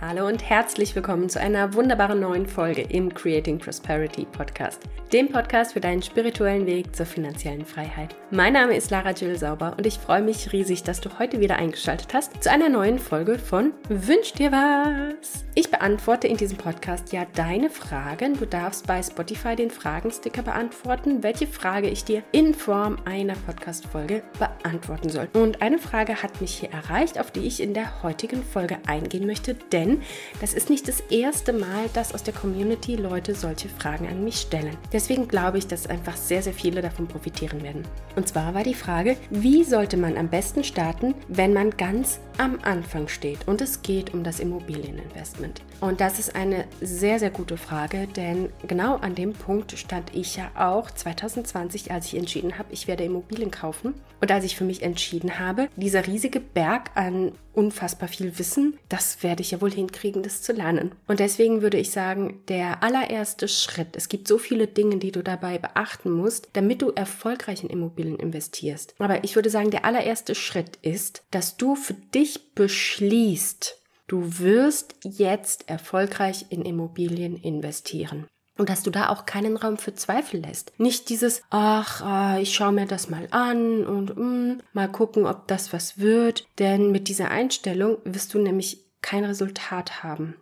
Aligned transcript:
Hallo 0.00 0.28
und 0.28 0.48
herzlich 0.48 0.94
willkommen 0.94 1.28
zu 1.28 1.40
einer 1.40 1.74
wunderbaren 1.74 2.20
neuen 2.20 2.46
Folge 2.46 2.82
im 2.82 3.12
Creating 3.12 3.58
Prosperity 3.58 4.26
Podcast, 4.26 4.80
dem 5.12 5.28
Podcast 5.28 5.72
für 5.72 5.80
deinen 5.80 6.04
spirituellen 6.04 6.66
Weg 6.66 6.94
zur 6.94 7.04
finanziellen 7.04 7.64
Freiheit. 7.64 8.14
Mein 8.30 8.52
Name 8.52 8.76
ist 8.76 8.92
Lara 8.92 9.10
Jill 9.10 9.36
Sauber 9.36 9.74
und 9.76 9.86
ich 9.86 9.98
freue 9.98 10.22
mich 10.22 10.52
riesig, 10.52 10.84
dass 10.84 11.00
du 11.00 11.18
heute 11.18 11.40
wieder 11.40 11.56
eingeschaltet 11.56 12.14
hast 12.14 12.40
zu 12.44 12.48
einer 12.48 12.68
neuen 12.68 13.00
Folge 13.00 13.40
von 13.40 13.72
Wünsch 13.88 14.34
dir 14.34 14.52
was. 14.52 15.44
Ich 15.56 15.68
beantworte 15.68 16.28
in 16.28 16.36
diesem 16.36 16.58
Podcast 16.58 17.12
ja 17.12 17.26
deine 17.34 17.68
Fragen. 17.68 18.38
Du 18.38 18.46
darfst 18.46 18.86
bei 18.86 19.02
Spotify 19.02 19.56
den 19.56 19.72
Fragensticker 19.72 20.42
beantworten, 20.42 21.24
welche 21.24 21.48
Frage 21.48 21.88
ich 21.88 22.04
dir 22.04 22.22
in 22.30 22.54
Form 22.54 22.98
einer 23.04 23.34
Podcast-Folge 23.34 24.22
beantworten 24.38 25.08
soll. 25.08 25.28
Und 25.32 25.60
eine 25.60 25.78
Frage 25.78 26.22
hat 26.22 26.40
mich 26.40 26.54
hier 26.54 26.70
erreicht, 26.70 27.18
auf 27.18 27.32
die 27.32 27.48
ich 27.48 27.60
in 27.60 27.74
der 27.74 28.04
heutigen 28.04 28.44
Folge 28.44 28.78
eingehen 28.86 29.26
möchte, 29.26 29.54
denn 29.72 29.87
denn 29.88 30.02
das 30.40 30.54
ist 30.54 30.70
nicht 30.70 30.86
das 30.88 31.00
erste 31.10 31.52
Mal, 31.52 31.88
dass 31.94 32.14
aus 32.14 32.22
der 32.22 32.34
Community 32.34 32.96
Leute 32.96 33.34
solche 33.34 33.68
Fragen 33.68 34.06
an 34.06 34.24
mich 34.24 34.36
stellen. 34.36 34.76
Deswegen 34.92 35.28
glaube 35.28 35.58
ich, 35.58 35.66
dass 35.66 35.86
einfach 35.86 36.16
sehr, 36.16 36.42
sehr 36.42 36.52
viele 36.52 36.82
davon 36.82 37.08
profitieren 37.08 37.62
werden. 37.62 37.82
Und 38.16 38.28
zwar 38.28 38.54
war 38.54 38.62
die 38.62 38.74
Frage, 38.74 39.16
wie 39.30 39.64
sollte 39.64 39.96
man 39.96 40.16
am 40.16 40.28
besten 40.28 40.64
starten, 40.64 41.14
wenn 41.28 41.52
man 41.52 41.70
ganz 41.70 42.20
am 42.38 42.58
Anfang 42.62 43.08
steht 43.08 43.46
und 43.46 43.60
es 43.60 43.82
geht 43.82 44.14
um 44.14 44.24
das 44.24 44.40
Immobilieninvestment. 44.40 45.62
Und 45.80 46.00
das 46.00 46.18
ist 46.18 46.34
eine 46.34 46.64
sehr, 46.80 47.18
sehr 47.18 47.30
gute 47.30 47.56
Frage, 47.56 48.08
denn 48.08 48.50
genau 48.66 48.96
an 48.96 49.14
dem 49.14 49.32
Punkt 49.32 49.78
stand 49.78 50.14
ich 50.14 50.36
ja 50.36 50.50
auch 50.56 50.90
2020, 50.90 51.92
als 51.92 52.06
ich 52.06 52.16
entschieden 52.16 52.58
habe, 52.58 52.72
ich 52.72 52.88
werde 52.88 53.04
Immobilien 53.04 53.50
kaufen. 53.50 53.94
Und 54.20 54.32
als 54.32 54.44
ich 54.44 54.56
für 54.56 54.64
mich 54.64 54.82
entschieden 54.82 55.38
habe, 55.38 55.68
dieser 55.76 56.06
riesige 56.06 56.40
Berg 56.40 56.90
an 56.96 57.32
unfassbar 57.52 58.08
viel 58.08 58.38
Wissen, 58.38 58.78
das 58.88 59.22
werde 59.22 59.42
ich 59.42 59.50
ja 59.50 59.60
wohl 59.60 59.70
hinkriegen, 59.70 60.22
das 60.22 60.42
zu 60.42 60.52
lernen. 60.52 60.92
Und 61.06 61.20
deswegen 61.20 61.60
würde 61.62 61.76
ich 61.76 61.90
sagen, 61.90 62.40
der 62.48 62.82
allererste 62.82 63.48
Schritt, 63.48 63.96
es 63.96 64.08
gibt 64.08 64.28
so 64.28 64.38
viele 64.38 64.66
Dinge, 64.66 64.98
die 64.98 65.10
du 65.10 65.22
dabei 65.22 65.58
beachten 65.58 66.10
musst, 66.10 66.48
damit 66.52 66.82
du 66.82 66.90
erfolgreich 66.90 67.62
in 67.62 67.70
Immobilien 67.70 68.16
investierst. 68.16 68.94
Aber 68.98 69.24
ich 69.24 69.34
würde 69.34 69.50
sagen, 69.50 69.70
der 69.70 69.84
allererste 69.84 70.34
Schritt 70.34 70.78
ist, 70.82 71.22
dass 71.30 71.56
du 71.56 71.74
für 71.74 71.94
dich 71.94 72.27
beschließt, 72.54 73.80
du 74.06 74.38
wirst 74.38 74.94
jetzt 75.02 75.68
erfolgreich 75.68 76.46
in 76.50 76.62
Immobilien 76.62 77.36
investieren. 77.36 78.26
Und 78.56 78.68
dass 78.68 78.82
du 78.82 78.90
da 78.90 79.08
auch 79.10 79.24
keinen 79.24 79.56
Raum 79.56 79.78
für 79.78 79.94
Zweifel 79.94 80.40
lässt. 80.40 80.72
Nicht 80.78 81.10
dieses, 81.10 81.42
ach, 81.50 82.36
äh, 82.36 82.42
ich 82.42 82.52
schaue 82.52 82.72
mir 82.72 82.86
das 82.86 83.08
mal 83.08 83.28
an 83.30 83.86
und 83.86 84.16
mm, 84.16 84.62
mal 84.72 84.90
gucken, 84.90 85.26
ob 85.26 85.46
das 85.46 85.72
was 85.72 85.98
wird. 85.98 86.44
Denn 86.58 86.90
mit 86.90 87.06
dieser 87.06 87.30
Einstellung 87.30 87.98
wirst 88.04 88.34
du 88.34 88.40
nämlich 88.40 88.84
kein 89.00 89.24
Resultat 89.24 90.02
haben. 90.02 90.34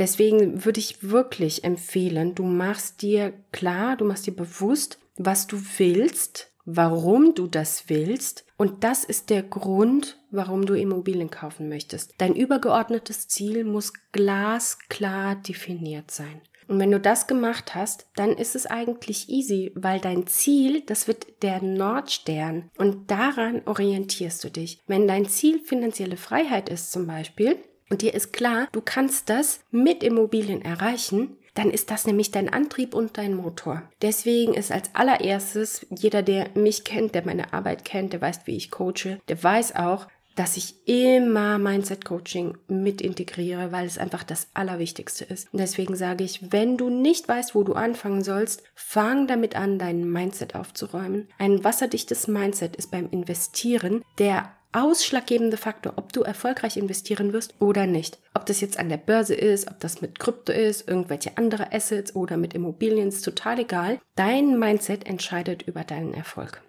Deswegen 0.00 0.64
würde 0.64 0.80
ich 0.80 1.10
wirklich 1.10 1.62
empfehlen, 1.62 2.34
du 2.34 2.42
machst 2.42 3.02
dir 3.02 3.34
klar, 3.52 3.96
du 3.96 4.04
machst 4.04 4.26
dir 4.26 4.34
bewusst, 4.34 4.98
was 5.16 5.46
du 5.46 5.60
willst, 5.76 6.49
warum 6.76 7.34
du 7.34 7.46
das 7.46 7.88
willst. 7.88 8.44
Und 8.56 8.84
das 8.84 9.04
ist 9.04 9.30
der 9.30 9.42
Grund, 9.42 10.18
warum 10.30 10.66
du 10.66 10.74
Immobilien 10.74 11.30
kaufen 11.30 11.68
möchtest. 11.68 12.14
Dein 12.18 12.34
übergeordnetes 12.34 13.28
Ziel 13.28 13.64
muss 13.64 13.92
glasklar 14.12 15.36
definiert 15.36 16.10
sein. 16.10 16.40
Und 16.70 16.78
wenn 16.78 16.92
du 16.92 17.00
das 17.00 17.26
gemacht 17.26 17.74
hast, 17.74 18.06
dann 18.14 18.30
ist 18.30 18.54
es 18.54 18.66
eigentlich 18.66 19.28
easy, 19.28 19.72
weil 19.74 19.98
dein 19.98 20.28
Ziel, 20.28 20.82
das 20.82 21.08
wird 21.08 21.42
der 21.42 21.60
Nordstern 21.60 22.70
und 22.78 23.10
daran 23.10 23.62
orientierst 23.66 24.44
du 24.44 24.50
dich. 24.50 24.80
Wenn 24.86 25.08
dein 25.08 25.26
Ziel 25.26 25.58
finanzielle 25.58 26.16
Freiheit 26.16 26.68
ist 26.68 26.92
zum 26.92 27.08
Beispiel 27.08 27.56
und 27.90 28.02
dir 28.02 28.14
ist 28.14 28.32
klar, 28.32 28.68
du 28.70 28.80
kannst 28.80 29.28
das 29.30 29.60
mit 29.72 30.04
Immobilien 30.04 30.62
erreichen, 30.62 31.36
dann 31.54 31.70
ist 31.70 31.90
das 31.90 32.06
nämlich 32.06 32.30
dein 32.30 32.52
Antrieb 32.52 32.94
und 32.94 33.18
dein 33.18 33.34
Motor. 33.34 33.82
Deswegen 34.02 34.54
ist 34.54 34.72
als 34.72 34.94
allererstes 34.94 35.86
jeder, 35.90 36.22
der 36.22 36.48
mich 36.54 36.84
kennt, 36.84 37.14
der 37.14 37.24
meine 37.24 37.52
Arbeit 37.52 37.84
kennt, 37.84 38.12
der 38.12 38.20
weiß, 38.20 38.40
wie 38.44 38.56
ich 38.56 38.70
coache, 38.70 39.20
der 39.28 39.42
weiß 39.42 39.76
auch, 39.76 40.06
dass 40.36 40.56
ich 40.56 40.74
immer 40.86 41.58
Mindset 41.58 42.04
Coaching 42.04 42.56
mit 42.68 43.02
integriere, 43.02 43.72
weil 43.72 43.86
es 43.86 43.98
einfach 43.98 44.22
das 44.22 44.48
Allerwichtigste 44.54 45.24
ist. 45.24 45.52
Und 45.52 45.58
deswegen 45.58 45.96
sage 45.96 46.24
ich, 46.24 46.52
wenn 46.52 46.76
du 46.76 46.88
nicht 46.88 47.28
weißt, 47.28 47.54
wo 47.54 47.62
du 47.62 47.74
anfangen 47.74 48.22
sollst, 48.22 48.62
fang 48.74 49.26
damit 49.26 49.56
an, 49.56 49.78
dein 49.78 50.10
Mindset 50.10 50.54
aufzuräumen. 50.54 51.28
Ein 51.38 51.62
wasserdichtes 51.64 52.28
Mindset 52.28 52.76
ist 52.76 52.90
beim 52.90 53.10
Investieren 53.10 54.02
der 54.18 54.50
ausschlaggebende 54.72 55.56
Faktor, 55.56 55.94
ob 55.96 56.12
du 56.12 56.22
erfolgreich 56.22 56.76
investieren 56.76 57.32
wirst 57.32 57.54
oder 57.58 57.86
nicht. 57.86 58.18
Ob 58.34 58.46
das 58.46 58.60
jetzt 58.60 58.78
an 58.78 58.88
der 58.88 58.96
Börse 58.96 59.34
ist, 59.34 59.68
ob 59.68 59.80
das 59.80 60.00
mit 60.00 60.18
Krypto 60.18 60.52
ist, 60.52 60.88
irgendwelche 60.88 61.36
andere 61.36 61.72
Assets 61.72 62.14
oder 62.14 62.36
mit 62.36 62.54
Immobilien, 62.54 63.08
ist 63.08 63.24
total 63.24 63.60
egal. 63.60 64.00
Dein 64.14 64.58
Mindset 64.58 65.06
entscheidet 65.06 65.62
über 65.62 65.84
deinen 65.84 66.14
Erfolg. 66.14 66.62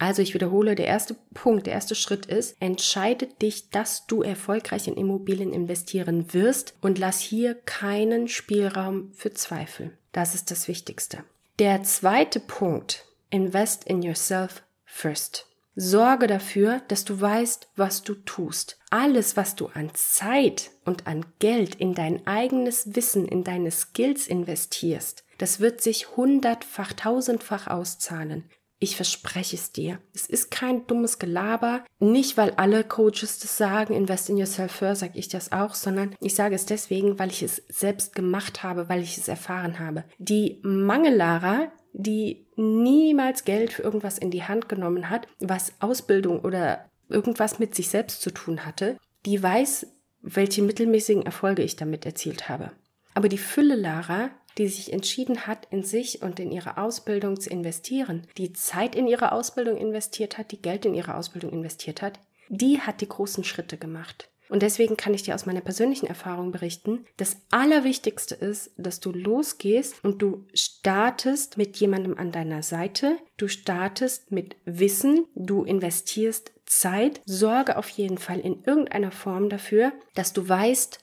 Also 0.00 0.22
ich 0.22 0.32
wiederhole, 0.32 0.76
der 0.76 0.86
erste 0.86 1.14
Punkt, 1.34 1.66
der 1.66 1.74
erste 1.74 1.94
Schritt 1.94 2.24
ist, 2.24 2.56
entscheide 2.58 3.26
dich, 3.26 3.68
dass 3.68 4.06
du 4.06 4.22
erfolgreich 4.22 4.88
in 4.88 4.94
Immobilien 4.94 5.52
investieren 5.52 6.32
wirst 6.32 6.72
und 6.80 6.98
lass 6.98 7.20
hier 7.20 7.54
keinen 7.54 8.26
Spielraum 8.26 9.12
für 9.12 9.34
Zweifel. 9.34 9.90
Das 10.12 10.34
ist 10.34 10.50
das 10.50 10.68
Wichtigste. 10.68 11.18
Der 11.58 11.82
zweite 11.82 12.40
Punkt, 12.40 13.04
invest 13.28 13.84
in 13.84 14.00
yourself 14.00 14.62
first. 14.86 15.46
Sorge 15.82 16.26
dafür, 16.26 16.82
dass 16.88 17.06
du 17.06 17.18
weißt, 17.18 17.68
was 17.74 18.02
du 18.02 18.14
tust. 18.14 18.78
Alles, 18.90 19.38
was 19.38 19.56
du 19.56 19.70
an 19.72 19.90
Zeit 19.94 20.72
und 20.84 21.06
an 21.06 21.24
Geld 21.38 21.74
in 21.74 21.94
dein 21.94 22.26
eigenes 22.26 22.94
Wissen, 22.94 23.26
in 23.26 23.44
deine 23.44 23.70
Skills 23.70 24.26
investierst, 24.26 25.24
das 25.38 25.58
wird 25.58 25.80
sich 25.80 26.16
hundertfach, 26.16 26.92
tausendfach 26.92 27.66
auszahlen. 27.66 28.44
Ich 28.78 28.96
verspreche 28.96 29.56
es 29.56 29.72
dir. 29.72 29.98
Es 30.14 30.26
ist 30.26 30.50
kein 30.50 30.86
dummes 30.86 31.18
Gelaber. 31.18 31.84
Nicht, 31.98 32.36
weil 32.36 32.50
alle 32.52 32.84
Coaches 32.84 33.38
das 33.38 33.56
sagen, 33.56 33.94
invest 33.94 34.28
in 34.28 34.36
yourself 34.36 34.72
first, 34.72 35.00
sage 35.00 35.18
ich 35.18 35.28
das 35.28 35.52
auch, 35.52 35.74
sondern 35.74 36.14
ich 36.20 36.34
sage 36.34 36.54
es 36.54 36.66
deswegen, 36.66 37.18
weil 37.18 37.30
ich 37.30 37.42
es 37.42 37.62
selbst 37.68 38.14
gemacht 38.14 38.62
habe, 38.62 38.90
weil 38.90 39.02
ich 39.02 39.16
es 39.16 39.28
erfahren 39.28 39.78
habe. 39.78 40.04
Die 40.18 40.60
Mangelara, 40.62 41.72
die 41.92 42.46
niemals 42.56 43.44
Geld 43.44 43.72
für 43.72 43.82
irgendwas 43.82 44.18
in 44.18 44.30
die 44.30 44.44
Hand 44.44 44.68
genommen 44.68 45.10
hat, 45.10 45.26
was 45.38 45.72
Ausbildung 45.80 46.40
oder 46.40 46.86
irgendwas 47.08 47.58
mit 47.58 47.74
sich 47.74 47.88
selbst 47.88 48.22
zu 48.22 48.30
tun 48.30 48.64
hatte, 48.64 48.96
die 49.26 49.42
weiß, 49.42 49.86
welche 50.22 50.62
mittelmäßigen 50.62 51.24
Erfolge 51.24 51.62
ich 51.62 51.76
damit 51.76 52.06
erzielt 52.06 52.48
habe. 52.48 52.72
Aber 53.14 53.28
die 53.28 53.38
Fülle 53.38 53.74
Lara, 53.74 54.30
die 54.58 54.68
sich 54.68 54.92
entschieden 54.92 55.46
hat, 55.46 55.66
in 55.70 55.82
sich 55.82 56.22
und 56.22 56.38
in 56.38 56.52
ihre 56.52 56.78
Ausbildung 56.78 57.40
zu 57.40 57.50
investieren, 57.50 58.26
die 58.36 58.52
Zeit 58.52 58.94
in 58.94 59.06
ihre 59.06 59.32
Ausbildung 59.32 59.76
investiert 59.76 60.38
hat, 60.38 60.52
die 60.52 60.62
Geld 60.62 60.84
in 60.84 60.94
ihre 60.94 61.14
Ausbildung 61.14 61.50
investiert 61.50 62.02
hat, 62.02 62.20
die 62.48 62.80
hat 62.80 63.00
die 63.00 63.08
großen 63.08 63.44
Schritte 63.44 63.78
gemacht. 63.78 64.28
Und 64.50 64.62
deswegen 64.62 64.96
kann 64.96 65.14
ich 65.14 65.22
dir 65.22 65.34
aus 65.34 65.46
meiner 65.46 65.60
persönlichen 65.60 66.06
Erfahrung 66.06 66.50
berichten, 66.50 67.06
das 67.16 67.36
Allerwichtigste 67.50 68.34
ist, 68.34 68.72
dass 68.76 68.98
du 68.98 69.12
losgehst 69.12 70.04
und 70.04 70.20
du 70.20 70.44
startest 70.52 71.56
mit 71.56 71.76
jemandem 71.76 72.18
an 72.18 72.32
deiner 72.32 72.62
Seite, 72.62 73.16
du 73.36 73.46
startest 73.46 74.32
mit 74.32 74.56
Wissen, 74.64 75.26
du 75.36 75.62
investierst 75.62 76.52
Zeit, 76.66 77.20
sorge 77.26 77.76
auf 77.76 77.88
jeden 77.90 78.18
Fall 78.18 78.40
in 78.40 78.62
irgendeiner 78.64 79.12
Form 79.12 79.48
dafür, 79.48 79.92
dass 80.14 80.32
du 80.32 80.48
weißt, 80.48 80.98